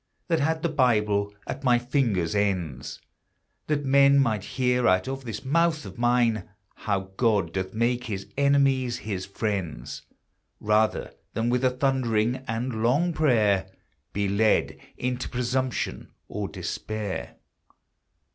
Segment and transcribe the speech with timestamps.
[0.29, 2.99] That had the Bible at my fingers' ends;
[3.67, 8.25] That men might hear out of this mouth of mine How God doth make his
[8.35, 10.01] enemies his friends;
[10.59, 13.69] Rather than with a thundering and long prayer
[14.11, 17.35] Be led into presumption, or despair.